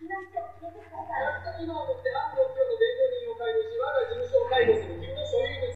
[0.00, 1.96] La sede del 孬种